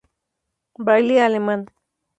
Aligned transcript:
Braille 0.85 1.21
alemán 1.27 1.61